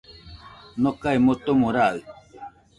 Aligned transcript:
Nokae 0.81 1.15
motomo 1.25 1.67
raɨ, 1.75 1.99